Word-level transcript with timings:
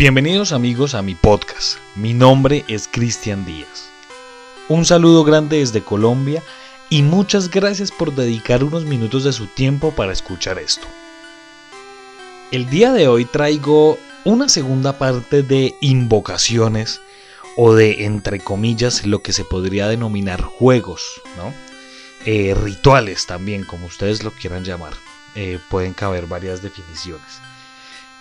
Bienvenidos 0.00 0.52
amigos 0.52 0.94
a 0.94 1.02
mi 1.02 1.14
podcast. 1.14 1.76
Mi 1.94 2.14
nombre 2.14 2.64
es 2.68 2.88
Cristian 2.90 3.44
Díaz. 3.44 3.90
Un 4.70 4.86
saludo 4.86 5.24
grande 5.24 5.58
desde 5.58 5.84
Colombia 5.84 6.42
y 6.88 7.02
muchas 7.02 7.50
gracias 7.50 7.92
por 7.92 8.14
dedicar 8.14 8.64
unos 8.64 8.86
minutos 8.86 9.24
de 9.24 9.34
su 9.34 9.46
tiempo 9.46 9.94
para 9.94 10.14
escuchar 10.14 10.58
esto. 10.58 10.86
El 12.50 12.70
día 12.70 12.94
de 12.94 13.08
hoy 13.08 13.26
traigo 13.26 13.98
una 14.24 14.48
segunda 14.48 14.96
parte 14.96 15.42
de 15.42 15.74
invocaciones 15.82 17.02
o 17.58 17.74
de, 17.74 18.06
entre 18.06 18.40
comillas, 18.40 19.04
lo 19.04 19.22
que 19.22 19.34
se 19.34 19.44
podría 19.44 19.86
denominar 19.86 20.40
juegos. 20.40 21.20
Eh, 22.24 22.54
rituales 22.58 23.26
también, 23.26 23.64
como 23.64 23.84
ustedes 23.84 24.24
lo 24.24 24.30
quieran 24.30 24.64
llamar. 24.64 24.94
Eh, 25.34 25.58
pueden 25.68 25.92
caber 25.92 26.24
varias 26.26 26.62
definiciones. 26.62 27.42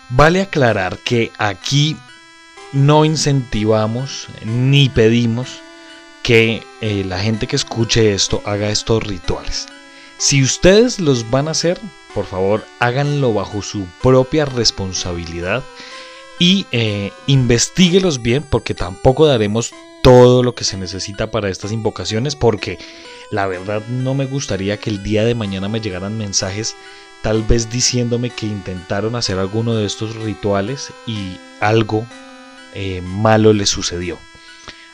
Vale 0.10 0.42
aclarar 0.42 0.98
que 0.98 1.32
aquí 1.38 1.96
no 2.74 3.06
incentivamos 3.06 4.28
ni 4.44 4.90
pedimos 4.90 5.62
que 6.24 6.64
eh, 6.82 7.04
la 7.06 7.20
gente 7.20 7.46
que 7.46 7.56
escuche 7.56 8.14
esto 8.14 8.42
haga 8.46 8.70
estos 8.70 9.04
rituales. 9.04 9.68
Si 10.18 10.44
ustedes 10.44 11.00
los 11.00 11.30
van 11.30 11.48
a 11.48 11.52
hacer, 11.52 11.80
por 12.14 12.26
favor 12.26 12.66
háganlo 12.80 13.34
bajo 13.34 13.62
su 13.62 13.86
propia 14.02 14.46
responsabilidad 14.46 15.64
y 16.40 16.66
eh, 16.72 17.12
investiguelos 17.28 18.22
bien 18.22 18.44
porque 18.44 18.74
tampoco 18.74 19.28
daremos 19.28 19.72
todo 20.02 20.42
lo 20.42 20.56
que 20.56 20.64
se 20.64 20.78
necesita 20.78 21.30
para 21.30 21.50
estas 21.50 21.72
invocaciones 21.72 22.36
porque 22.36 22.80
la 23.32 23.46
verdad 23.46 23.86
no 23.88 24.16
me 24.16 24.26
gustaría 24.26 24.78
que 24.78 24.90
el 24.90 25.04
día 25.04 25.24
de 25.24 25.36
mañana 25.36 25.70
me 25.70 25.82
llegaran 25.82 26.18
mensajes 26.18 26.76
tal 27.22 27.44
vez 27.44 27.70
diciéndome 27.70 28.30
que 28.30 28.46
intentaron 28.46 29.16
hacer 29.16 29.40
alguno 29.40 29.76
de 29.76 29.86
estos 29.86 30.16
rituales 30.16 30.92
y 31.06 31.38
algo 31.60 32.06
eh, 32.74 33.02
malo 33.02 33.54
les 33.54 33.70
sucedió. 33.70 34.18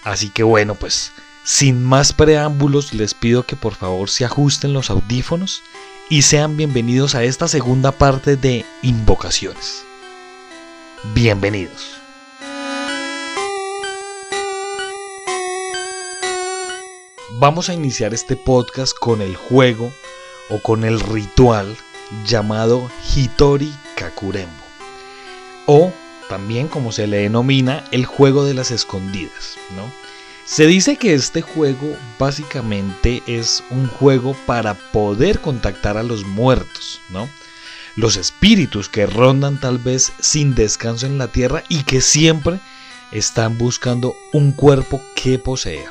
Así 0.03 0.29
que 0.29 0.43
bueno, 0.43 0.75
pues 0.75 1.11
sin 1.43 1.83
más 1.83 2.13
preámbulos 2.13 2.93
les 2.93 3.13
pido 3.13 3.43
que 3.43 3.55
por 3.55 3.75
favor 3.75 4.09
se 4.09 4.25
ajusten 4.25 4.73
los 4.73 4.89
audífonos 4.89 5.61
y 6.09 6.23
sean 6.23 6.57
bienvenidos 6.57 7.15
a 7.15 7.23
esta 7.23 7.47
segunda 7.47 7.91
parte 7.91 8.35
de 8.35 8.65
invocaciones. 8.81 9.83
Bienvenidos. 11.13 11.97
Vamos 17.37 17.69
a 17.69 17.73
iniciar 17.73 18.13
este 18.13 18.35
podcast 18.35 18.97
con 18.97 19.21
el 19.21 19.35
juego 19.35 19.91
o 20.49 20.61
con 20.61 20.83
el 20.83 20.99
ritual 20.99 21.75
llamado 22.23 22.89
Hitori 23.15 23.73
Kakurembo 23.95 24.63
o 25.65 25.91
también 26.29 26.67
como 26.67 26.91
se 26.91 27.07
le 27.07 27.17
denomina 27.17 27.83
el 27.91 28.05
juego 28.05 28.45
de 28.45 28.53
las 28.53 28.71
escondidas, 28.71 29.57
¿no? 29.75 29.91
Se 30.45 30.67
dice 30.67 30.97
que 30.97 31.15
este 31.15 31.41
juego 31.41 31.95
básicamente 32.19 33.23
es 33.25 33.63
un 33.71 33.87
juego 33.87 34.35
para 34.45 34.75
poder 34.75 35.39
contactar 35.41 35.97
a 35.97 36.03
los 36.03 36.23
muertos, 36.23 37.01
¿no? 37.09 37.27
los 37.95 38.17
espíritus 38.17 38.89
que 38.89 39.05
rondan 39.05 39.59
tal 39.59 39.77
vez 39.77 40.11
sin 40.19 40.53
descanso 40.53 41.05
en 41.05 41.17
la 41.17 41.27
tierra 41.27 41.63
y 41.69 41.83
que 41.83 42.01
siempre 42.01 42.59
están 43.11 43.57
buscando 43.57 44.15
un 44.33 44.51
cuerpo 44.51 45.01
que 45.15 45.39
poseer. 45.39 45.89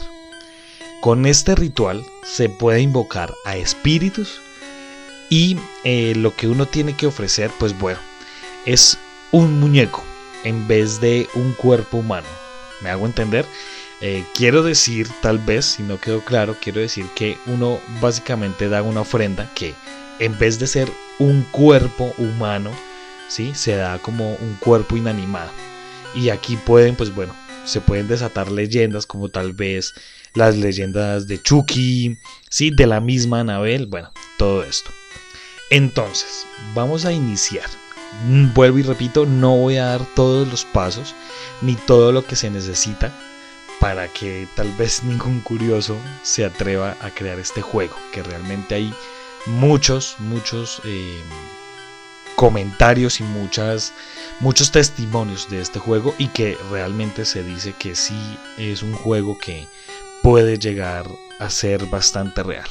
Con 1.01 1.27
este 1.27 1.55
ritual 1.55 2.05
se 2.23 2.49
puede 2.49 2.81
invocar 2.81 3.35
a 3.45 3.57
espíritus 3.57 4.41
y 5.31 5.57
eh, 5.85 6.15
lo 6.17 6.35
que 6.35 6.49
uno 6.49 6.67
tiene 6.67 6.95
que 6.95 7.07
ofrecer, 7.07 7.51
pues 7.59 7.79
bueno, 7.79 7.99
es 8.67 8.99
un 9.33 9.61
muñeco 9.61 10.05
en 10.45 10.69
vez 10.69 11.01
de 11.01 11.29
un 11.35 11.53
cuerpo 11.53 11.99
humano. 11.99 12.29
¿Me 12.83 12.91
hago 12.91 13.07
entender? 13.07 13.47
Eh, 14.01 14.25
quiero 14.35 14.63
decir, 14.63 15.09
tal 15.23 15.39
vez, 15.39 15.65
si 15.65 15.83
no 15.83 15.99
quedó 15.99 16.21
claro, 16.25 16.57
quiero 16.61 16.81
decir 16.81 17.07
que 17.15 17.39
uno 17.47 17.81
básicamente 18.01 18.69
da 18.69 18.83
una 18.83 19.01
ofrenda 19.01 19.51
que 19.55 19.75
en 20.19 20.39
vez 20.39 20.59
de 20.59 20.67
ser 20.67 20.93
un 21.19 21.43
cuerpo 21.51 22.13
humano, 22.19 22.71
¿sí? 23.29 23.53
se 23.55 23.77
da 23.77 23.99
como 23.99 24.35
un 24.35 24.57
cuerpo 24.61 24.97
inanimado. 24.97 25.51
Y 26.15 26.29
aquí 26.29 26.57
pueden, 26.57 26.97
pues 26.97 27.15
bueno, 27.15 27.35
se 27.65 27.81
pueden 27.81 28.09
desatar 28.09 28.53
leyendas 28.53 29.07
como 29.07 29.31
tal 29.31 29.53
vez 29.53 29.95
las 30.35 30.57
leyendas 30.57 31.27
de 31.27 31.41
Chucky, 31.41 32.19
¿sí? 32.51 32.71
de 32.71 32.87
la 32.87 33.01
misma 33.01 33.41
Anabel, 33.41 33.87
bueno, 33.87 34.11
todo 34.37 34.65
esto. 34.65 34.91
Entonces, 35.71 36.47
vamos 36.75 37.05
a 37.05 37.13
iniciar. 37.13 37.69
Mm, 38.27 38.53
vuelvo 38.55 38.79
y 38.79 38.83
repito, 38.83 39.27
no 39.27 39.57
voy 39.57 39.77
a 39.77 39.87
dar 39.87 40.07
todos 40.15 40.47
los 40.49 40.65
pasos 40.65 41.15
ni 41.63 41.75
todo 41.75 42.13
lo 42.13 42.25
que 42.25 42.37
se 42.37 42.51
necesita 42.51 43.13
para 43.81 44.09
que 44.09 44.49
tal 44.55 44.71
vez 44.73 45.03
ningún 45.03 45.41
curioso 45.41 45.97
se 46.23 46.45
atreva 46.45 46.97
a 47.01 47.11
crear 47.11 47.39
este 47.39 47.61
juego, 47.61 47.97
que 48.13 48.23
realmente 48.23 48.75
hay 48.77 48.95
muchos, 49.47 50.17
muchos 50.21 50.81
eh, 50.85 51.21
comentarios 52.37 53.21
y 53.21 53.25
muchas, 53.25 53.93
muchos 54.41 54.71
testimonios 54.71 55.51
de 55.51 55.61
este 55.61 55.79
juego 55.79 56.15
y 56.19 56.29
que 56.29 56.57
realmente 56.71 57.25
se 57.25 57.43
dice 57.43 57.75
que 57.79 57.95
sí 57.95 58.39
es 58.59 58.83
un 58.83 58.95
juego 58.95 59.39
que 59.39 59.67
puede 60.23 60.59
llegar 60.59 61.07
a 61.39 61.51
ser 61.51 61.85
bastante 61.87 62.43
real. 62.43 62.69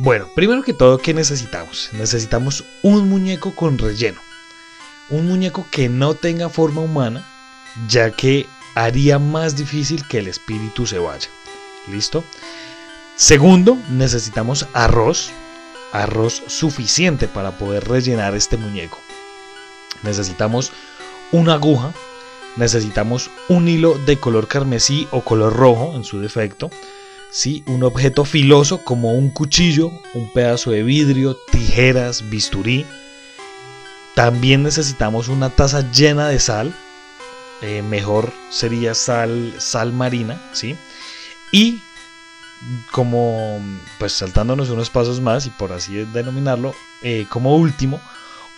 Bueno, 0.00 0.28
primero 0.32 0.62
que 0.62 0.72
todo, 0.72 0.98
¿qué 0.98 1.12
necesitamos? 1.12 1.90
Necesitamos 1.92 2.62
un 2.82 3.08
muñeco 3.08 3.56
con 3.56 3.78
relleno. 3.78 4.20
Un 5.10 5.26
muñeco 5.26 5.66
que 5.72 5.88
no 5.88 6.14
tenga 6.14 6.48
forma 6.48 6.82
humana, 6.82 7.26
ya 7.88 8.12
que 8.12 8.46
haría 8.76 9.18
más 9.18 9.56
difícil 9.56 10.06
que 10.06 10.18
el 10.18 10.28
espíritu 10.28 10.86
se 10.86 11.00
vaya. 11.00 11.28
¿Listo? 11.88 12.22
Segundo, 13.16 13.76
necesitamos 13.90 14.68
arroz, 14.72 15.30
arroz 15.90 16.44
suficiente 16.46 17.26
para 17.26 17.58
poder 17.58 17.88
rellenar 17.88 18.36
este 18.36 18.56
muñeco. 18.56 19.00
Necesitamos 20.04 20.70
una 21.32 21.54
aguja, 21.54 21.92
necesitamos 22.54 23.32
un 23.48 23.66
hilo 23.66 23.98
de 23.98 24.16
color 24.16 24.46
carmesí 24.46 25.08
o 25.10 25.22
color 25.22 25.56
rojo 25.56 25.96
en 25.96 26.04
su 26.04 26.20
defecto, 26.20 26.70
¿sí? 27.30 27.62
un 27.66 27.84
objeto 27.84 28.24
filoso 28.24 28.84
como 28.84 29.12
un 29.12 29.30
cuchillo, 29.30 29.92
un 30.14 30.32
pedazo 30.32 30.70
de 30.70 30.82
vidrio, 30.82 31.36
tijeras, 31.50 32.28
bisturí. 32.30 32.86
También 34.14 34.62
necesitamos 34.62 35.28
una 35.28 35.50
taza 35.50 35.90
llena 35.92 36.28
de 36.28 36.40
sal, 36.40 36.74
eh, 37.62 37.82
mejor 37.82 38.32
sería 38.50 38.94
sal, 38.94 39.54
sal 39.58 39.92
marina, 39.92 40.40
¿sí? 40.52 40.76
Y 41.52 41.80
como 42.90 43.60
pues 43.98 44.12
saltándonos 44.12 44.70
unos 44.70 44.90
pasos 44.90 45.20
más 45.20 45.46
y 45.46 45.50
por 45.50 45.72
así 45.72 45.94
denominarlo, 46.12 46.74
eh, 47.02 47.26
como 47.28 47.56
último, 47.56 48.00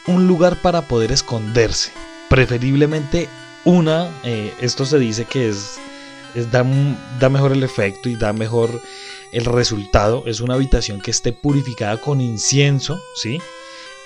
un 0.07 0.27
lugar 0.27 0.61
para 0.63 0.83
poder 0.83 1.13
esconderse. 1.13 1.93
Preferiblemente 2.29 3.29
una, 3.65 4.09
eh, 4.25 4.55
esto 4.61 4.87
se 4.87 4.99
dice 4.99 5.25
que 5.25 5.49
es, 5.49 5.79
da, 6.51 6.65
mejor 7.29 7.53
el 7.53 7.63
efecto 7.63 8.09
y 8.09 8.17
da 8.17 8.33
mejor 8.33 8.81
el 9.33 9.45
resultado. 9.45 10.25
Es 10.27 10.41
una 10.41 10.55
habitación 10.55 11.01
que 11.01 11.11
esté 11.11 11.33
purificada 11.33 12.01
con 12.01 12.21
incienso, 12.21 13.01
¿sí? 13.15 13.41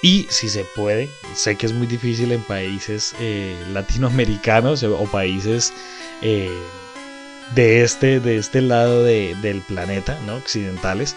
Y 0.03 0.27
si 0.29 0.51
se 0.51 0.65
puede, 0.65 1.09
sé 1.35 1.57
que 1.57 1.67
es 1.67 1.73
muy 1.73 1.87
difícil 1.87 2.33
en 2.33 2.43
países 2.43 3.15
eh, 3.21 3.57
latinoamericanos 3.73 4.83
o 4.83 5.05
países 5.05 5.73
de 7.55 7.83
este, 7.83 8.21
de 8.21 8.37
este 8.37 8.61
lado 8.61 9.03
del 9.03 9.63
planeta, 9.67 10.19
¿no? 10.27 10.37
occidentales, 10.37 11.17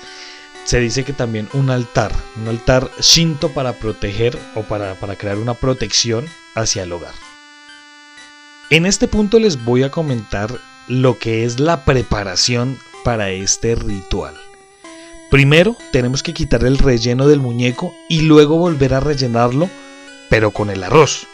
se 0.63 0.79
dice 0.79 1.03
que 1.03 1.13
también 1.13 1.47
un 1.53 1.69
altar, 1.69 2.11
un 2.35 2.47
altar 2.47 2.89
shinto 2.99 3.49
para 3.49 3.73
proteger 3.73 4.37
o 4.55 4.63
para, 4.63 4.95
para 4.95 5.15
crear 5.15 5.37
una 5.37 5.53
protección 5.53 6.27
hacia 6.55 6.83
el 6.83 6.91
hogar. 6.91 7.26
En 8.69 8.85
este 8.85 9.07
punto 9.07 9.39
les 9.39 9.63
voy 9.63 9.83
a 9.83 9.91
comentar 9.91 10.53
lo 10.89 11.17
que 11.17 11.45
es 11.45 11.57
la 11.57 11.85
preparación 11.85 12.77
para 13.05 13.29
este 13.29 13.75
ritual. 13.75 14.35
Primero 15.31 15.77
tenemos 15.93 16.21
que 16.21 16.33
quitar 16.33 16.65
el 16.65 16.77
relleno 16.77 17.29
del 17.29 17.39
muñeco 17.39 17.95
y 18.09 18.23
luego 18.23 18.57
volver 18.57 18.93
a 18.93 18.99
rellenarlo, 18.99 19.69
pero 20.29 20.51
con 20.51 20.69
el 20.69 20.83
arroz. 20.83 21.27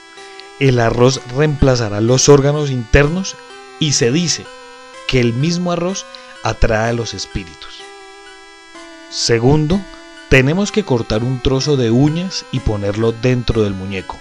El 0.59 0.80
arroz 0.80 1.21
reemplazará 1.35 2.01
los 2.01 2.30
órganos 2.30 2.69
internos 2.69 3.35
y 3.80 3.94
se 3.94 4.12
dice 4.12 4.45
que 5.07 5.19
el 5.19 5.33
mismo 5.33 5.71
arroz 5.71 6.06
atrae 6.44 6.91
a 6.91 6.94
los 6.94 7.15
espíritus. 7.15 7.80
Segundo, 9.09 9.81
tenemos 10.30 10.71
que 10.71 10.83
cortar 10.83 11.24
un 11.24 11.41
trozo 11.41 11.77
de 11.77 11.89
uñas 11.89 12.45
y 12.51 12.59
ponerlo 12.59 13.12
dentro 13.12 13.63
del 13.63 13.74
muñeco 13.74 14.19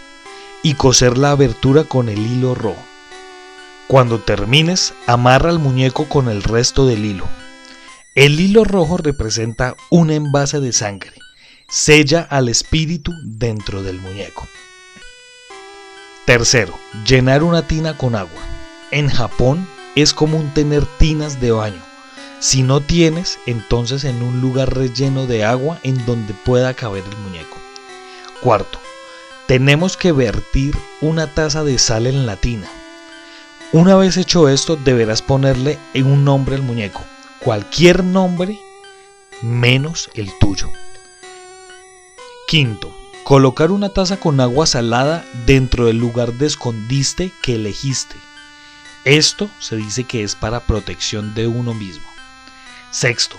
y 0.62 0.74
coser 0.74 1.18
la 1.18 1.32
abertura 1.32 1.84
con 1.84 2.08
el 2.08 2.18
hilo 2.18 2.54
rojo. 2.54 2.82
Cuando 3.92 4.20
termines, 4.20 4.94
amarra 5.06 5.50
el 5.50 5.58
muñeco 5.58 6.08
con 6.08 6.30
el 6.30 6.42
resto 6.42 6.86
del 6.86 7.04
hilo. 7.04 7.28
El 8.14 8.40
hilo 8.40 8.64
rojo 8.64 8.96
representa 8.96 9.76
un 9.90 10.10
envase 10.10 10.60
de 10.60 10.72
sangre. 10.72 11.12
Sella 11.68 12.26
al 12.30 12.48
espíritu 12.48 13.12
dentro 13.22 13.82
del 13.82 14.00
muñeco. 14.00 14.48
Tercero, 16.24 16.72
llenar 17.06 17.42
una 17.42 17.68
tina 17.68 17.98
con 17.98 18.14
agua. 18.14 18.40
En 18.92 19.10
Japón 19.10 19.68
es 19.94 20.14
común 20.14 20.52
tener 20.54 20.86
tinas 20.98 21.38
de 21.38 21.52
baño. 21.52 21.82
Si 22.40 22.62
no 22.62 22.80
tienes, 22.80 23.40
entonces 23.44 24.04
en 24.04 24.22
un 24.22 24.40
lugar 24.40 24.74
relleno 24.74 25.26
de 25.26 25.44
agua 25.44 25.78
en 25.82 26.02
donde 26.06 26.32
pueda 26.32 26.72
caber 26.72 27.04
el 27.04 27.18
muñeco. 27.18 27.58
Cuarto, 28.40 28.80
tenemos 29.46 29.98
que 29.98 30.12
vertir 30.12 30.74
una 31.02 31.26
taza 31.34 31.62
de 31.62 31.78
sal 31.78 32.06
en 32.06 32.24
la 32.24 32.36
tina. 32.36 32.70
Una 33.72 33.96
vez 33.96 34.18
hecho 34.18 34.50
esto, 34.50 34.76
deberás 34.76 35.22
ponerle 35.22 35.78
un 35.94 36.24
nombre 36.24 36.56
al 36.56 36.62
muñeco. 36.62 37.00
Cualquier 37.38 38.04
nombre 38.04 38.60
menos 39.40 40.10
el 40.12 40.30
tuyo. 40.38 40.70
Quinto, 42.46 42.94
colocar 43.24 43.70
una 43.70 43.88
taza 43.88 44.18
con 44.18 44.40
agua 44.40 44.66
salada 44.66 45.24
dentro 45.46 45.86
del 45.86 45.96
lugar 45.96 46.34
de 46.34 46.48
escondiste 46.48 47.32
que 47.42 47.54
elegiste. 47.54 48.16
Esto 49.06 49.48
se 49.58 49.76
dice 49.76 50.04
que 50.04 50.22
es 50.22 50.34
para 50.34 50.60
protección 50.60 51.34
de 51.34 51.46
uno 51.46 51.72
mismo. 51.72 52.04
Sexto, 52.90 53.36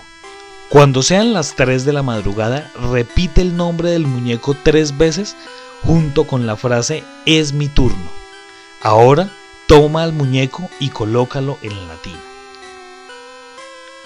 cuando 0.68 1.04
sean 1.04 1.32
las 1.32 1.54
3 1.54 1.84
de 1.84 1.92
la 1.92 2.02
madrugada, 2.02 2.72
repite 2.90 3.40
el 3.40 3.56
nombre 3.56 3.90
del 3.90 4.04
muñeco 4.04 4.56
tres 4.60 4.98
veces 4.98 5.36
junto 5.84 6.26
con 6.26 6.44
la 6.44 6.56
frase 6.56 7.04
es 7.24 7.52
mi 7.52 7.68
turno. 7.68 8.10
Ahora 8.82 9.30
toma 9.74 10.04
al 10.04 10.12
muñeco 10.12 10.70
y 10.78 10.90
colócalo 10.90 11.58
en 11.60 11.88
la 11.88 11.96
tina. 11.96 12.22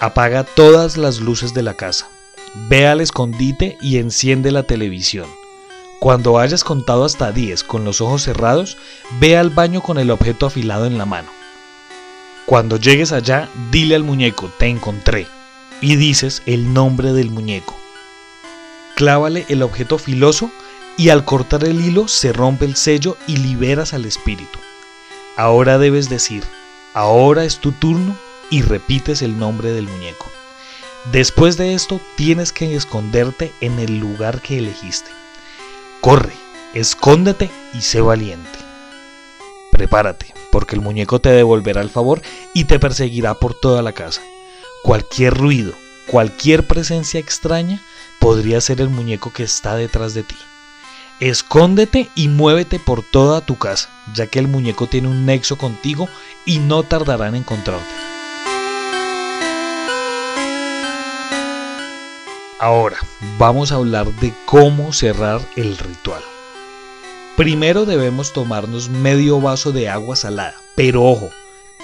Apaga 0.01 0.45
todas 0.45 0.97
las 0.97 1.21
luces 1.21 1.53
de 1.53 1.63
la 1.63 1.75
casa. 1.75 2.09
Ve 2.71 2.87
al 2.87 3.03
escondite 3.03 3.77
y 3.83 3.99
enciende 3.99 4.51
la 4.51 4.63
televisión. 4.63 5.27
Cuando 6.01 6.39
hayas 6.39 6.65
contado 6.65 7.05
hasta 7.05 7.33
10 7.33 7.65
con 7.65 7.85
los 7.85 8.01
ojos 8.01 8.23
cerrados, 8.23 8.79
ve 9.21 9.37
al 9.37 9.51
baño 9.51 9.83
con 9.83 9.99
el 9.99 10.11
objeto 10.11 10.47
afilado 10.47 10.87
en 10.87 10.97
la 10.97 11.05
mano. 11.05 11.29
Cuando 12.47 12.79
llegues 12.79 13.13
allá, 13.13 13.51
dile 13.71 13.95
al 13.95 14.05
muñeco, 14.05 14.51
te 14.59 14.69
encontré, 14.69 15.27
y 15.83 15.97
dices 15.97 16.43
el 16.47 16.73
nombre 16.73 17.13
del 17.13 17.29
muñeco. 17.29 17.77
Clávale 18.97 19.45
el 19.51 19.63
objeto 19.63 19.99
filoso 19.99 20.51
y 20.97 21.11
al 21.11 21.27
cortar 21.27 21.65
el 21.65 21.79
hilo 21.79 22.09
se 22.09 22.33
rompe 22.33 22.65
el 22.65 22.75
sello 22.75 23.19
y 23.27 23.37
liberas 23.37 23.93
al 23.93 24.07
espíritu. 24.07 24.59
Ahora 25.39 25.79
debes 25.79 26.09
decir, 26.09 26.43
ahora 26.95 27.45
es 27.45 27.61
tu 27.61 27.71
turno 27.71 28.17
y 28.51 28.63
repites 28.63 29.23
el 29.23 29.39
nombre 29.39 29.71
del 29.71 29.87
muñeco. 29.87 30.27
Después 31.13 31.57
de 31.57 31.75
esto 31.75 32.01
tienes 32.17 32.53
que 32.53 32.75
esconderte 32.75 33.53
en 33.61 33.79
el 33.79 34.01
lugar 34.01 34.43
que 34.43 34.59
elegiste. 34.59 35.13
Corre, 36.01 36.33
escóndete 36.75 37.53
y 37.73 37.83
sé 37.83 38.01
valiente. 38.01 38.59
Prepárate, 39.71 40.35
porque 40.51 40.75
el 40.75 40.83
muñeco 40.83 41.21
te 41.21 41.29
devolverá 41.29 41.83
el 41.83 41.91
favor 41.91 42.21
y 42.53 42.65
te 42.65 42.81
perseguirá 42.81 43.35
por 43.35 43.55
toda 43.55 43.81
la 43.81 43.93
casa. 43.93 44.23
Cualquier 44.83 45.35
ruido, 45.35 45.73
cualquier 46.09 46.67
presencia 46.67 47.21
extraña 47.21 47.81
podría 48.19 48.61
ser 48.61 48.81
el 48.81 48.89
muñeco 48.89 49.33
que 49.33 49.45
está 49.45 49.77
detrás 49.77 50.15
de 50.15 50.25
ti. 50.25 50.37
Escóndete 51.21 52.09
y 52.15 52.29
muévete 52.29 52.79
por 52.79 53.03
toda 53.03 53.41
tu 53.41 53.59
casa, 53.59 53.89
ya 54.15 54.29
que 54.29 54.39
el 54.39 54.47
muñeco 54.47 54.87
tiene 54.87 55.09
un 55.09 55.27
nexo 55.27 55.59
contigo 55.59 56.09
y 56.47 56.59
no 56.61 56.85
tardará 56.85 57.27
en 57.27 57.35
encontrarte. 57.35 57.93
Ahora, 62.61 62.99
vamos 63.37 63.73
a 63.73 63.77
hablar 63.77 64.13
de 64.21 64.33
cómo 64.45 64.93
cerrar 64.93 65.41
el 65.57 65.77
ritual. 65.77 66.23
Primero 67.37 67.85
debemos 67.85 68.33
tomarnos 68.33 68.89
medio 68.89 69.41
vaso 69.41 69.73
de 69.73 69.89
agua 69.89 70.15
salada, 70.15 70.55
pero 70.77 71.03
ojo, 71.03 71.31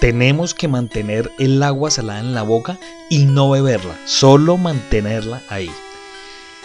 tenemos 0.00 0.54
que 0.54 0.68
mantener 0.68 1.32
el 1.40 1.60
agua 1.64 1.90
salada 1.90 2.20
en 2.20 2.34
la 2.34 2.42
boca 2.42 2.78
y 3.10 3.24
no 3.24 3.50
beberla, 3.50 3.98
solo 4.04 4.58
mantenerla 4.58 5.42
ahí. 5.48 5.72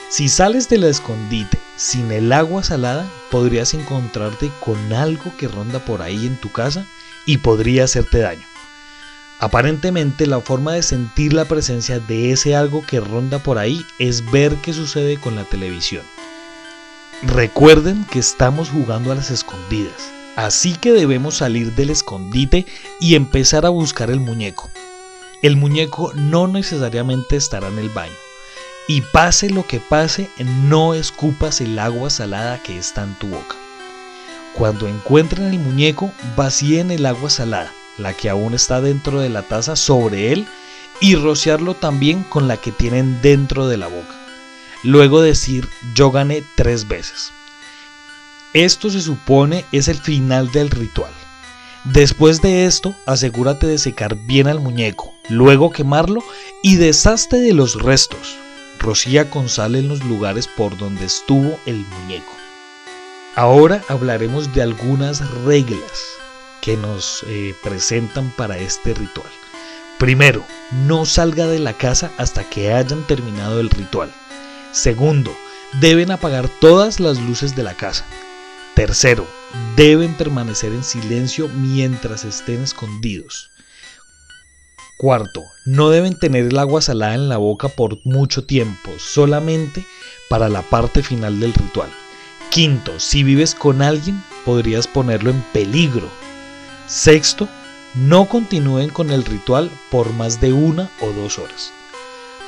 Si 0.09 0.29
sales 0.29 0.69
del 0.69 0.83
escondite 0.83 1.57
sin 1.79 2.11
el 2.11 2.33
agua 2.33 2.61
salada, 2.61 3.09
podrías 3.31 3.73
encontrarte 3.73 4.51
con 4.59 4.91
algo 4.91 5.31
que 5.37 5.47
ronda 5.47 5.79
por 5.79 6.01
ahí 6.01 6.27
en 6.27 6.35
tu 6.35 6.51
casa 6.51 6.85
y 7.25 7.37
podría 7.37 7.85
hacerte 7.85 8.17
daño. 8.17 8.45
Aparentemente 9.39 10.27
la 10.27 10.41
forma 10.41 10.73
de 10.73 10.83
sentir 10.83 11.31
la 11.31 11.45
presencia 11.45 12.01
de 12.01 12.33
ese 12.33 12.53
algo 12.53 12.85
que 12.85 12.99
ronda 12.99 13.39
por 13.39 13.57
ahí 13.57 13.85
es 13.97 14.29
ver 14.29 14.55
qué 14.55 14.73
sucede 14.73 15.17
con 15.17 15.37
la 15.37 15.45
televisión. 15.45 16.03
Recuerden 17.23 18.03
que 18.11 18.19
estamos 18.19 18.69
jugando 18.69 19.13
a 19.13 19.15
las 19.15 19.31
escondidas, 19.31 20.11
así 20.35 20.75
que 20.75 20.91
debemos 20.91 21.37
salir 21.37 21.75
del 21.75 21.91
escondite 21.91 22.65
y 22.99 23.15
empezar 23.15 23.65
a 23.65 23.69
buscar 23.69 24.11
el 24.11 24.19
muñeco. 24.19 24.69
El 25.41 25.55
muñeco 25.55 26.11
no 26.13 26.49
necesariamente 26.49 27.37
estará 27.37 27.69
en 27.69 27.79
el 27.79 27.87
baño. 27.87 28.28
Y 28.89 29.01
pase 29.01 29.49
lo 29.51 29.67
que 29.67 29.79
pase, 29.79 30.29
no 30.65 30.95
escupas 30.95 31.61
el 31.61 31.77
agua 31.77 32.09
salada 32.09 32.61
que 32.63 32.77
está 32.77 33.03
en 33.03 33.13
tu 33.19 33.27
boca. 33.27 33.55
Cuando 34.55 34.87
encuentren 34.87 35.53
el 35.53 35.59
muñeco, 35.59 36.11
vacíen 36.35 36.89
el 36.89 37.05
agua 37.05 37.29
salada 37.29 37.71
la 37.99 38.13
que 38.13 38.29
aún 38.29 38.53
está 38.53 38.81
dentro 38.81 39.19
de 39.19 39.29
la 39.29 39.43
taza 39.43 39.75
sobre 39.75 40.33
él 40.33 40.47
y 40.99 41.15
rociarlo 41.15 41.75
también 41.75 42.23
con 42.23 42.47
la 42.47 42.57
que 42.57 42.71
tienen 42.71 43.21
dentro 43.21 43.67
de 43.67 43.77
la 43.77 43.87
boca. 43.87 44.15
Luego 44.83 45.21
decir 45.21 45.69
yo 45.93 46.09
gané 46.09 46.43
tres 46.55 46.87
veces. 46.87 47.31
Esto 48.53 48.89
se 48.89 49.01
supone 49.01 49.65
es 49.71 49.87
el 49.87 49.97
final 49.97 50.51
del 50.51 50.71
ritual. 50.71 51.11
Después 51.83 52.41
de 52.41 52.65
esto, 52.65 52.95
asegúrate 53.05 53.67
de 53.67 53.77
secar 53.77 54.15
bien 54.15 54.47
al 54.47 54.59
muñeco, 54.59 55.13
luego 55.29 55.69
quemarlo 55.69 56.23
y 56.63 56.75
deshazte 56.75 57.37
de 57.37 57.53
los 57.53 57.81
restos. 57.81 58.35
Rocía 58.79 59.29
sal 59.47 59.75
en 59.75 59.89
los 59.89 60.03
lugares 60.05 60.47
por 60.47 60.77
donde 60.77 61.05
estuvo 61.05 61.59
el 61.65 61.85
muñeco. 61.85 62.33
Ahora 63.35 63.83
hablaremos 63.89 64.53
de 64.53 64.61
algunas 64.61 65.29
reglas 65.43 66.03
que 66.61 66.77
nos 66.77 67.23
eh, 67.27 67.53
presentan 67.61 68.31
para 68.31 68.57
este 68.57 68.93
ritual. 68.93 69.29
Primero, 69.97 70.45
no 70.87 71.05
salga 71.05 71.45
de 71.47 71.59
la 71.59 71.73
casa 71.73 72.11
hasta 72.17 72.49
que 72.49 72.73
hayan 72.73 73.05
terminado 73.05 73.59
el 73.59 73.69
ritual. 73.69 74.11
Segundo, 74.71 75.35
deben 75.81 76.09
apagar 76.11 76.47
todas 76.47 77.01
las 77.01 77.19
luces 77.19 77.55
de 77.55 77.63
la 77.63 77.75
casa. 77.75 78.05
Tercero, 78.75 79.27
deben 79.75 80.15
permanecer 80.15 80.71
en 80.71 80.85
silencio 80.85 81.49
mientras 81.49 82.23
estén 82.23 82.63
escondidos. 82.63 83.49
Cuarto, 84.99 85.45
no 85.63 85.91
deben 85.91 86.19
tener 86.19 86.47
el 86.47 86.59
agua 86.59 86.81
salada 86.81 87.15
en 87.15 87.29
la 87.29 87.37
boca 87.37 87.69
por 87.69 88.05
mucho 88.05 88.43
tiempo, 88.43 88.91
solamente 88.97 89.85
para 90.27 90.49
la 90.49 90.61
parte 90.61 91.03
final 91.03 91.39
del 91.39 91.53
ritual. 91.53 91.89
Quinto, 92.49 92.99
si 92.99 93.23
vives 93.23 93.55
con 93.55 93.81
alguien, 93.81 94.21
podrías 94.43 94.87
ponerlo 94.87 95.29
en 95.29 95.41
peligro 95.53 96.09
Sexto, 96.85 97.47
no 97.95 98.25
continúen 98.25 98.89
con 98.89 99.09
el 99.09 99.23
ritual 99.23 99.71
por 99.89 100.11
más 100.11 100.41
de 100.41 100.51
una 100.51 100.91
o 100.99 101.13
dos 101.13 101.39
horas. 101.39 101.71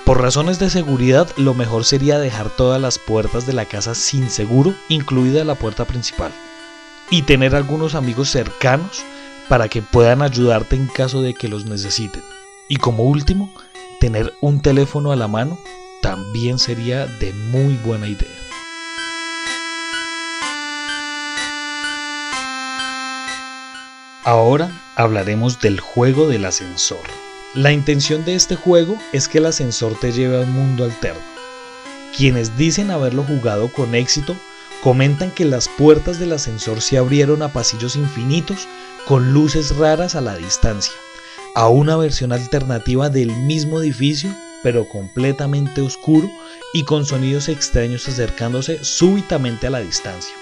Por 0.04 0.20
razones 0.20 0.60
de 0.60 0.70
seguridad, 0.70 1.30
lo 1.38 1.54
mejor 1.54 1.86
sería 1.86 2.20
dejar 2.20 2.50
todas 2.50 2.82
las 2.82 3.00
puertas 3.00 3.48
de 3.48 3.54
la 3.54 3.64
casa 3.64 3.96
sin 3.96 4.30
seguro, 4.30 4.76
incluida 4.90 5.46
la 5.46 5.56
puerta 5.56 5.86
principal, 5.86 6.34
y 7.10 7.22
tener 7.22 7.56
algunos 7.56 7.96
amigos 7.96 8.30
cercanos 8.30 9.04
para 9.48 9.70
que 9.70 9.82
puedan 9.82 10.22
ayudarte 10.22 10.76
en 10.76 10.88
caso 10.88 11.22
de 11.22 11.34
que 11.34 11.48
los 11.48 11.64
necesiten. 11.64 12.24
Y 12.72 12.78
como 12.78 13.04
último, 13.04 13.52
tener 14.00 14.34
un 14.40 14.62
teléfono 14.62 15.12
a 15.12 15.18
la 15.18 15.28
mano 15.28 15.60
también 16.02 16.58
sería 16.58 17.06
de 17.06 17.34
muy 17.34 17.76
buena 17.76 18.08
idea. 18.08 18.30
Ahora 24.24 24.72
hablaremos 24.96 25.60
del 25.60 25.82
juego 25.82 26.30
del 26.30 26.46
ascensor. 26.46 27.02
La 27.54 27.74
intención 27.74 28.24
de 28.24 28.36
este 28.36 28.56
juego 28.56 28.98
es 29.12 29.28
que 29.28 29.40
el 29.40 29.48
ascensor 29.48 30.00
te 30.00 30.14
lleve 30.14 30.38
a 30.38 30.46
un 30.46 30.54
mundo 30.54 30.86
alterno. 30.86 31.20
Quienes 32.16 32.56
dicen 32.56 32.90
haberlo 32.90 33.26
jugado 33.26 33.68
con 33.68 33.96
éxito 33.96 34.34
comentan 34.82 35.32
que 35.32 35.44
las 35.44 35.68
puertas 35.68 36.20
del 36.20 36.32
ascensor 36.32 36.80
se 36.82 36.98
abrieron 36.98 37.42
a 37.42 37.52
pasillos 37.52 37.98
infinitos 37.98 38.70
con 39.06 39.34
luces 39.34 39.76
raras 39.76 40.16
a 40.16 40.22
la 40.22 40.38
distancia, 40.38 40.94
a 41.56 41.68
una 41.68 41.98
versión 41.98 42.32
alternativa 42.32 43.10
del 43.10 43.32
mismo 43.32 43.82
edificio 43.82 44.34
pero 44.64 44.88
completamente 44.88 45.82
oscuro 45.82 46.30
y 46.74 46.84
con 46.84 47.06
sonidos 47.06 47.50
extraños 47.50 48.08
acercándose 48.08 48.84
súbitamente 48.84 49.68
a 49.68 49.72
la 49.72 49.80
distancia. 49.80 50.36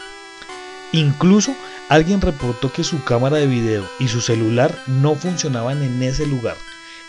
Incluso 0.91 1.55
alguien 1.87 2.21
reportó 2.21 2.71
que 2.71 2.83
su 2.83 3.03
cámara 3.03 3.37
de 3.37 3.47
video 3.47 3.87
y 3.99 4.07
su 4.07 4.21
celular 4.21 4.77
no 4.87 5.15
funcionaban 5.15 5.83
en 5.83 6.01
ese 6.03 6.25
lugar 6.25 6.57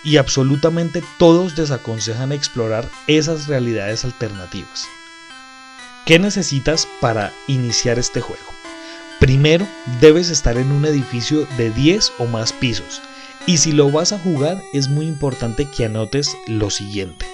y 0.04 0.16
absolutamente 0.16 1.02
todos 1.18 1.56
desaconsejan 1.56 2.32
explorar 2.32 2.88
esas 3.06 3.46
realidades 3.46 4.04
alternativas. 4.04 4.86
¿Qué 6.06 6.18
necesitas 6.18 6.88
para 7.00 7.32
iniciar 7.46 7.98
este 7.98 8.20
juego? 8.20 8.42
Primero, 9.18 9.66
debes 10.00 10.30
estar 10.30 10.56
en 10.56 10.72
un 10.72 10.86
edificio 10.86 11.46
de 11.58 11.70
10 11.70 12.12
o 12.18 12.26
más 12.26 12.52
pisos. 12.54 13.02
Y 13.46 13.56
si 13.58 13.72
lo 13.72 13.90
vas 13.90 14.12
a 14.12 14.18
jugar, 14.18 14.62
es 14.72 14.88
muy 14.88 15.06
importante 15.06 15.66
que 15.66 15.86
anotes 15.86 16.36
lo 16.46 16.70
siguiente. 16.70 17.26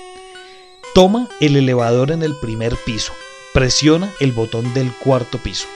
Toma 0.94 1.28
el 1.40 1.56
elevador 1.56 2.10
en 2.10 2.22
el 2.22 2.34
primer 2.36 2.76
piso. 2.86 3.12
Presiona 3.52 4.10
el 4.20 4.32
botón 4.32 4.72
del 4.72 4.92
cuarto 4.92 5.38
piso. 5.38 5.66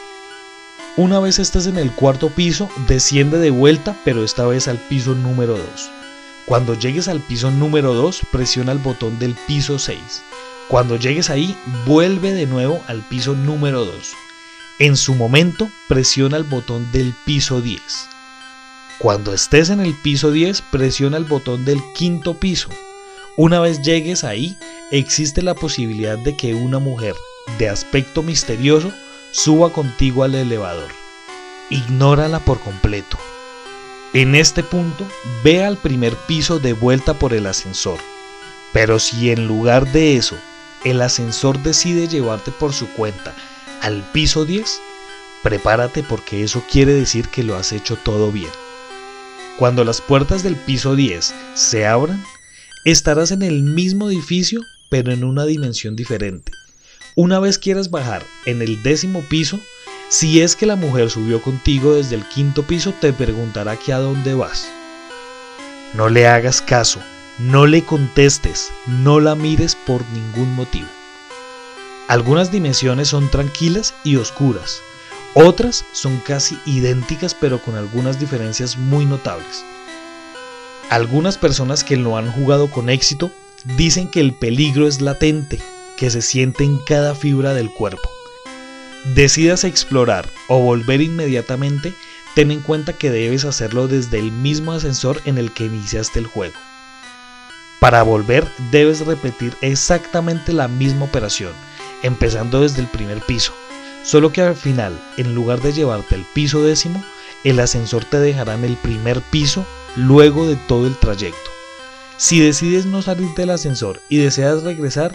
Una 0.96 1.20
vez 1.20 1.38
estés 1.38 1.66
en 1.66 1.78
el 1.78 1.92
cuarto 1.92 2.30
piso, 2.30 2.68
desciende 2.88 3.38
de 3.38 3.50
vuelta, 3.50 3.96
pero 4.04 4.24
esta 4.24 4.46
vez 4.46 4.66
al 4.66 4.78
piso 4.78 5.14
número 5.14 5.56
2. 5.56 5.90
Cuando 6.46 6.74
llegues 6.74 7.06
al 7.08 7.20
piso 7.20 7.50
número 7.50 7.94
2, 7.94 8.22
presiona 8.32 8.72
el 8.72 8.78
botón 8.78 9.18
del 9.18 9.36
piso 9.46 9.78
6. 9.78 9.98
Cuando 10.68 10.96
llegues 10.96 11.30
ahí, 11.30 11.56
vuelve 11.86 12.32
de 12.32 12.46
nuevo 12.46 12.82
al 12.86 13.02
piso 13.02 13.34
número 13.34 13.84
2. 13.84 14.12
En 14.78 14.96
su 14.96 15.14
momento, 15.14 15.70
presiona 15.88 16.36
el 16.36 16.44
botón 16.44 16.90
del 16.92 17.14
piso 17.24 17.60
10. 17.60 18.09
Cuando 19.00 19.32
estés 19.32 19.70
en 19.70 19.80
el 19.80 19.94
piso 19.94 20.30
10, 20.30 20.60
presiona 20.60 21.16
el 21.16 21.24
botón 21.24 21.64
del 21.64 21.80
quinto 21.94 22.34
piso. 22.34 22.68
Una 23.34 23.58
vez 23.58 23.80
llegues 23.80 24.24
ahí, 24.24 24.58
existe 24.90 25.40
la 25.40 25.54
posibilidad 25.54 26.18
de 26.18 26.36
que 26.36 26.52
una 26.52 26.80
mujer 26.80 27.14
de 27.58 27.70
aspecto 27.70 28.22
misterioso 28.22 28.92
suba 29.30 29.72
contigo 29.72 30.22
al 30.22 30.34
elevador. 30.34 30.90
Ignórala 31.70 32.40
por 32.40 32.60
completo. 32.60 33.16
En 34.12 34.34
este 34.34 34.62
punto, 34.62 35.06
ve 35.42 35.64
al 35.64 35.78
primer 35.78 36.14
piso 36.26 36.58
de 36.58 36.74
vuelta 36.74 37.14
por 37.14 37.32
el 37.32 37.46
ascensor. 37.46 38.00
Pero 38.74 38.98
si 38.98 39.30
en 39.30 39.46
lugar 39.46 39.90
de 39.92 40.18
eso, 40.18 40.36
el 40.84 41.00
ascensor 41.00 41.58
decide 41.62 42.06
llevarte 42.06 42.50
por 42.50 42.74
su 42.74 42.86
cuenta 42.92 43.34
al 43.80 44.02
piso 44.12 44.44
10, 44.44 44.78
prepárate 45.42 46.02
porque 46.02 46.44
eso 46.44 46.62
quiere 46.70 46.92
decir 46.92 47.28
que 47.28 47.44
lo 47.44 47.56
has 47.56 47.72
hecho 47.72 47.96
todo 47.96 48.30
bien. 48.30 48.50
Cuando 49.60 49.84
las 49.84 50.00
puertas 50.00 50.42
del 50.42 50.56
piso 50.56 50.96
10 50.96 51.34
se 51.52 51.86
abran, 51.86 52.24
estarás 52.86 53.30
en 53.30 53.42
el 53.42 53.62
mismo 53.62 54.08
edificio 54.08 54.62
pero 54.88 55.12
en 55.12 55.22
una 55.22 55.44
dimensión 55.44 55.96
diferente. 55.96 56.50
Una 57.14 57.38
vez 57.40 57.58
quieras 57.58 57.90
bajar 57.90 58.24
en 58.46 58.62
el 58.62 58.82
décimo 58.82 59.20
piso, 59.20 59.60
si 60.08 60.40
es 60.40 60.56
que 60.56 60.64
la 60.64 60.76
mujer 60.76 61.10
subió 61.10 61.42
contigo 61.42 61.92
desde 61.92 62.14
el 62.16 62.26
quinto 62.26 62.62
piso, 62.62 62.94
te 63.02 63.12
preguntará 63.12 63.76
que 63.76 63.92
a 63.92 63.98
dónde 63.98 64.32
vas. 64.32 64.66
No 65.92 66.08
le 66.08 66.26
hagas 66.26 66.62
caso, 66.62 66.98
no 67.38 67.66
le 67.66 67.84
contestes, 67.84 68.70
no 68.86 69.20
la 69.20 69.34
mires 69.34 69.76
por 69.76 70.02
ningún 70.12 70.56
motivo. 70.56 70.88
Algunas 72.08 72.50
dimensiones 72.50 73.08
son 73.08 73.30
tranquilas 73.30 73.92
y 74.04 74.16
oscuras, 74.16 74.80
otras 75.34 75.84
son 75.92 76.18
casi 76.18 76.58
idénticas 76.66 77.34
pero 77.34 77.60
con 77.62 77.76
algunas 77.76 78.18
diferencias 78.18 78.76
muy 78.76 79.04
notables. 79.04 79.64
Algunas 80.88 81.38
personas 81.38 81.84
que 81.84 81.96
lo 81.96 82.16
han 82.16 82.32
jugado 82.32 82.70
con 82.70 82.90
éxito 82.90 83.30
dicen 83.76 84.08
que 84.08 84.20
el 84.20 84.34
peligro 84.34 84.88
es 84.88 85.00
latente, 85.00 85.60
que 85.96 86.10
se 86.10 86.22
siente 86.22 86.64
en 86.64 86.78
cada 86.78 87.14
fibra 87.14 87.54
del 87.54 87.70
cuerpo. 87.70 88.08
Decidas 89.14 89.64
explorar 89.64 90.28
o 90.48 90.58
volver 90.58 91.00
inmediatamente, 91.00 91.94
ten 92.34 92.50
en 92.50 92.60
cuenta 92.60 92.92
que 92.92 93.10
debes 93.10 93.44
hacerlo 93.44 93.86
desde 93.86 94.18
el 94.18 94.32
mismo 94.32 94.72
ascensor 94.72 95.20
en 95.24 95.38
el 95.38 95.52
que 95.52 95.66
iniciaste 95.66 96.18
el 96.18 96.26
juego. 96.26 96.54
Para 97.80 98.02
volver 98.02 98.46
debes 98.70 99.06
repetir 99.06 99.54
exactamente 99.62 100.52
la 100.52 100.68
misma 100.68 101.06
operación, 101.06 101.52
empezando 102.02 102.60
desde 102.60 102.80
el 102.80 102.88
primer 102.88 103.20
piso. 103.22 103.54
Solo 104.02 104.32
que 104.32 104.42
al 104.42 104.56
final, 104.56 104.98
en 105.16 105.34
lugar 105.34 105.60
de 105.60 105.72
llevarte 105.72 106.14
al 106.14 106.24
piso 106.34 106.62
décimo, 106.62 107.04
el 107.44 107.60
ascensor 107.60 108.04
te 108.04 108.18
dejará 108.18 108.54
en 108.54 108.64
el 108.64 108.76
primer 108.76 109.20
piso 109.20 109.66
luego 109.96 110.46
de 110.46 110.56
todo 110.56 110.86
el 110.86 110.96
trayecto. 110.96 111.50
Si 112.16 112.40
decides 112.40 112.86
no 112.86 113.02
salir 113.02 113.28
del 113.34 113.50
ascensor 113.50 114.00
y 114.08 114.18
deseas 114.18 114.62
regresar, 114.62 115.12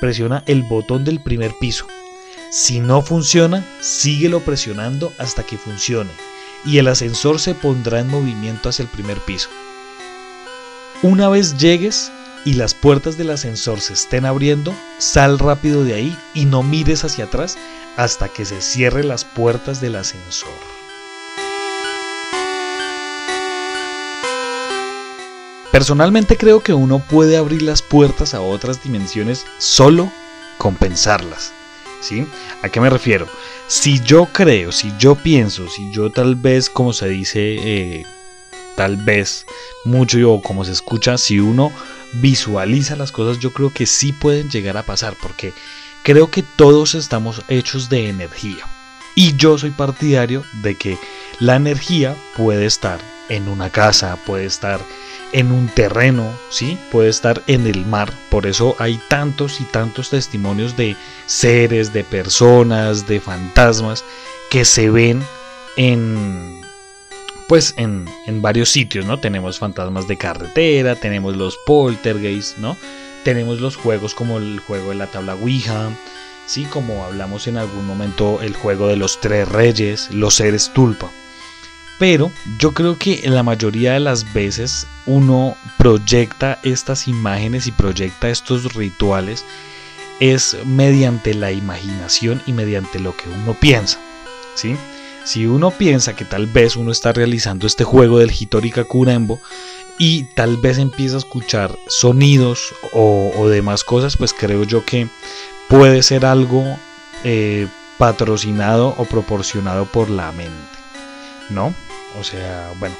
presiona 0.00 0.42
el 0.46 0.62
botón 0.62 1.04
del 1.04 1.20
primer 1.20 1.52
piso. 1.60 1.86
Si 2.50 2.80
no 2.80 3.02
funciona, 3.02 3.64
síguelo 3.80 4.40
presionando 4.40 5.12
hasta 5.18 5.44
que 5.44 5.58
funcione 5.58 6.10
y 6.64 6.78
el 6.78 6.88
ascensor 6.88 7.38
se 7.40 7.54
pondrá 7.54 8.00
en 8.00 8.08
movimiento 8.08 8.68
hacia 8.68 8.82
el 8.82 8.88
primer 8.88 9.18
piso. 9.20 9.48
Una 11.02 11.28
vez 11.28 11.56
llegues, 11.56 12.10
y 12.44 12.54
las 12.54 12.72
puertas 12.72 13.18
del 13.18 13.30
ascensor 13.30 13.80
se 13.80 13.92
estén 13.92 14.24
abriendo, 14.24 14.74
sal 14.98 15.38
rápido 15.38 15.84
de 15.84 15.94
ahí 15.94 16.18
y 16.34 16.44
no 16.44 16.62
mires 16.62 17.04
hacia 17.04 17.24
atrás 17.24 17.58
hasta 17.98 18.28
que 18.28 18.44
se 18.44 18.60
cierren 18.60 19.08
las 19.08 19.24
puertas 19.24 19.80
del 19.80 19.96
ascensor. 19.96 20.48
Personalmente 25.72 26.36
creo 26.36 26.60
que 26.60 26.72
uno 26.72 27.00
puede 27.00 27.36
abrir 27.36 27.62
las 27.62 27.82
puertas 27.82 28.34
a 28.34 28.40
otras 28.40 28.84
dimensiones 28.84 29.44
solo 29.58 30.12
con 30.58 30.76
pensarlas. 30.76 31.52
¿Sí? 32.00 32.24
¿A 32.62 32.68
qué 32.68 32.80
me 32.80 32.88
refiero? 32.88 33.26
Si 33.66 33.98
yo 33.98 34.26
creo, 34.26 34.70
si 34.70 34.92
yo 35.00 35.16
pienso, 35.16 35.66
si 35.68 35.90
yo 35.90 36.12
tal 36.12 36.36
vez, 36.36 36.70
como 36.70 36.92
se 36.92 37.08
dice, 37.08 37.56
eh, 37.58 38.06
tal 38.76 38.96
vez 38.96 39.44
mucho 39.84 40.32
o 40.32 40.40
como 40.40 40.64
se 40.64 40.70
escucha, 40.70 41.18
si 41.18 41.40
uno 41.40 41.72
visualiza 42.12 42.94
las 42.94 43.10
cosas, 43.10 43.40
yo 43.40 43.52
creo 43.52 43.72
que 43.72 43.86
sí 43.86 44.12
pueden 44.12 44.48
llegar 44.50 44.76
a 44.76 44.84
pasar, 44.84 45.16
porque 45.20 45.52
creo 46.08 46.30
que 46.30 46.42
todos 46.42 46.94
estamos 46.94 47.42
hechos 47.48 47.90
de 47.90 48.08
energía. 48.08 48.64
Y 49.14 49.36
yo 49.36 49.58
soy 49.58 49.72
partidario 49.72 50.42
de 50.62 50.74
que 50.74 50.96
la 51.38 51.56
energía 51.56 52.16
puede 52.34 52.64
estar 52.64 52.98
en 53.28 53.46
una 53.46 53.68
casa, 53.68 54.16
puede 54.24 54.46
estar 54.46 54.80
en 55.32 55.52
un 55.52 55.68
terreno, 55.68 56.32
¿sí? 56.48 56.78
Puede 56.90 57.10
estar 57.10 57.42
en 57.46 57.66
el 57.66 57.84
mar. 57.84 58.10
Por 58.30 58.46
eso 58.46 58.74
hay 58.78 58.98
tantos 59.10 59.60
y 59.60 59.64
tantos 59.64 60.08
testimonios 60.08 60.78
de 60.78 60.96
seres, 61.26 61.92
de 61.92 62.04
personas, 62.04 63.06
de 63.06 63.20
fantasmas 63.20 64.02
que 64.50 64.64
se 64.64 64.88
ven 64.88 65.22
en 65.76 66.62
pues 67.48 67.74
en, 67.76 68.06
varios 68.40 68.70
sitios, 68.70 69.04
¿no? 69.04 69.20
Tenemos 69.20 69.58
fantasmas 69.58 70.08
de 70.08 70.16
carretera, 70.16 70.94
tenemos 70.94 71.36
los 71.36 71.58
poltergeists, 71.66 72.56
¿no? 72.56 72.78
Tenemos 73.24 73.60
los 73.60 73.76
juegos 73.76 74.14
como 74.14 74.38
el 74.38 74.60
juego 74.60 74.90
de 74.90 74.96
la 74.96 75.06
tabla 75.06 75.34
Ouija, 75.34 75.90
¿sí? 76.46 76.64
Como 76.64 77.04
hablamos 77.04 77.46
en 77.46 77.58
algún 77.58 77.86
momento, 77.86 78.40
el 78.42 78.54
juego 78.54 78.88
de 78.88 78.96
los 78.96 79.20
tres 79.20 79.48
reyes, 79.48 80.10
los 80.10 80.34
seres 80.34 80.72
tulpa. 80.72 81.10
Pero 81.98 82.30
yo 82.58 82.72
creo 82.72 82.96
que 82.96 83.28
la 83.28 83.42
mayoría 83.42 83.94
de 83.94 84.00
las 84.00 84.32
veces 84.32 84.86
uno 85.06 85.56
proyecta 85.78 86.58
estas 86.62 87.08
imágenes 87.08 87.66
y 87.66 87.72
proyecta 87.72 88.30
estos 88.30 88.74
rituales 88.74 89.44
es 90.20 90.56
mediante 90.64 91.34
la 91.34 91.50
imaginación 91.50 92.40
y 92.46 92.52
mediante 92.52 93.00
lo 93.00 93.16
que 93.16 93.28
uno 93.28 93.54
piensa, 93.54 93.98
¿sí? 94.54 94.76
Si 95.24 95.46
uno 95.46 95.70
piensa 95.70 96.16
que 96.16 96.24
tal 96.24 96.46
vez 96.46 96.76
uno 96.76 96.90
está 96.90 97.12
realizando 97.12 97.66
este 97.66 97.84
juego 97.84 98.18
del 98.18 98.30
Hitori 98.30 98.70
Kakurembo 98.70 99.40
y 99.98 100.24
tal 100.34 100.56
vez 100.56 100.78
empieza 100.78 101.16
a 101.16 101.18
escuchar 101.18 101.76
sonidos 101.88 102.74
o, 102.92 103.48
demás 103.48 103.84
cosas, 103.84 104.16
pues 104.16 104.32
creo 104.32 104.64
yo 104.64 104.84
que 104.84 105.08
puede 105.68 106.02
ser 106.02 106.24
algo 106.24 106.64
eh, 107.24 107.68
patrocinado 107.98 108.94
o 108.96 109.04
proporcionado 109.04 109.86
por 109.86 110.08
la 110.08 110.32
mente, 110.32 110.52
¿no? 111.50 111.74
O 112.18 112.24
sea, 112.24 112.72
bueno, 112.78 112.94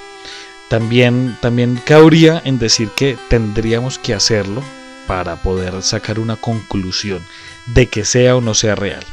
también, 0.69 1.38
también 1.40 1.81
cabría 1.85 2.43
en 2.45 2.59
decir 2.59 2.90
que 2.90 3.17
tendríamos 3.28 3.99
que 3.99 4.14
hacerlo 4.14 4.62
para 5.07 5.37
poder 5.37 5.83
sacar 5.83 6.19
una 6.19 6.37
conclusión 6.37 7.25
de 7.67 7.87
que 7.87 8.05
sea 8.05 8.37
o 8.37 8.40
no 8.40 8.55
sea 8.55 8.75
real. 8.75 9.05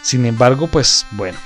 Sin 0.00 0.24
embargo, 0.24 0.68
pues 0.68 1.06
bueno, 1.10 1.38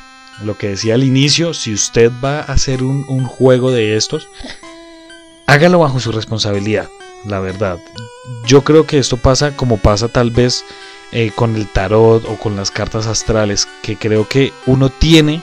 lo 0.43 0.57
que 0.57 0.69
decía 0.69 0.95
al 0.95 1.05
inicio, 1.05 1.55
si 1.55 1.75
usted 1.75 2.13
va 2.25 2.39
a 2.39 2.53
hacer 2.53 2.83
un, 2.83 3.25
juego 3.25 3.71
de 3.71 3.97
estos, 3.97 4.29
hágalo 5.47 5.79
bajo 5.79 6.01
su 6.01 6.13
responsabilidad, 6.13 6.89
la 7.25 7.41
verdad. 7.41 7.79
Yo 8.47 8.63
creo 8.63 8.87
que 8.87 8.99
esto 8.99 9.17
pasa 9.17 9.57
como 9.57 9.79
pasa 9.79 10.09
tal 10.09 10.31
vez 10.31 10.65
eh, 11.13 11.31
con 11.35 11.57
el 11.57 11.67
tarot 11.69 12.25
o 12.29 12.37
con 12.37 12.57
las 12.57 12.71
cartas 12.71 13.07
astrales, 13.07 13.69
que 13.83 13.97
creo 13.97 14.29
que 14.29 14.53
uno 14.67 14.91
tiene 14.91 15.43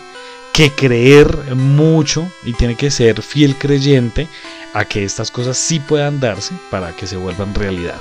que 0.53 0.71
creer 0.71 1.55
mucho 1.55 2.29
y 2.43 2.53
tiene 2.53 2.75
que 2.75 2.91
ser 2.91 3.21
fiel 3.21 3.55
creyente 3.55 4.27
a 4.73 4.85
que 4.85 5.03
estas 5.03 5.31
cosas 5.31 5.57
sí 5.57 5.79
puedan 5.79 6.19
darse 6.19 6.53
para 6.69 6.95
que 6.95 7.07
se 7.07 7.17
vuelvan 7.17 7.55
realidad. 7.55 7.99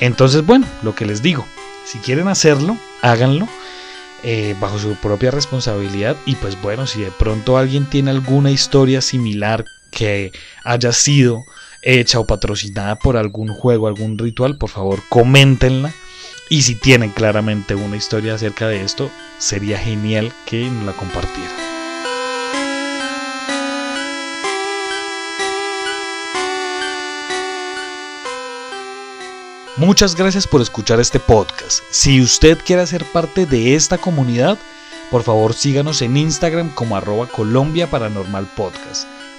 Entonces, 0.00 0.44
bueno, 0.44 0.66
lo 0.82 0.94
que 0.94 1.06
les 1.06 1.22
digo, 1.22 1.46
si 1.84 1.98
quieren 1.98 2.26
hacerlo, 2.26 2.76
háganlo 3.00 3.46
eh, 4.24 4.56
bajo 4.58 4.78
su 4.78 4.96
propia 4.96 5.30
responsabilidad 5.30 6.16
y 6.26 6.34
pues 6.36 6.60
bueno, 6.60 6.86
si 6.86 7.02
de 7.02 7.10
pronto 7.10 7.58
alguien 7.58 7.84
tiene 7.84 8.10
alguna 8.10 8.50
historia 8.50 9.00
similar 9.00 9.64
que 9.94 10.32
haya 10.64 10.92
sido 10.92 11.44
hecha 11.82 12.18
o 12.18 12.26
patrocinada 12.26 12.98
por 12.98 13.16
algún 13.16 13.48
juego, 13.48 13.86
algún 13.86 14.18
ritual, 14.18 14.58
por 14.58 14.70
favor 14.70 15.00
coméntenla. 15.08 15.94
Y 16.50 16.62
si 16.62 16.74
tienen 16.74 17.10
claramente 17.10 17.74
una 17.74 17.96
historia 17.96 18.34
acerca 18.34 18.68
de 18.68 18.82
esto, 18.82 19.10
sería 19.38 19.78
genial 19.78 20.32
que 20.44 20.64
nos 20.64 20.84
la 20.84 20.92
compartieran. 20.92 21.64
Muchas 29.76 30.14
gracias 30.14 30.46
por 30.46 30.60
escuchar 30.60 31.00
este 31.00 31.18
podcast. 31.18 31.82
Si 31.90 32.20
usted 32.20 32.58
quiere 32.64 32.86
ser 32.86 33.04
parte 33.04 33.44
de 33.44 33.74
esta 33.74 33.98
comunidad, 33.98 34.56
por 35.10 35.22
favor 35.24 35.52
síganos 35.52 36.00
en 36.02 36.16
Instagram 36.16 36.72
como 36.74 36.96
arroba 36.96 37.26
Colombia 37.26 37.90
Paranormal 37.90 38.46
Podcast. 38.54 39.08